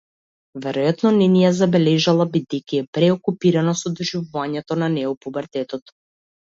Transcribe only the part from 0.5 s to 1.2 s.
Веројатно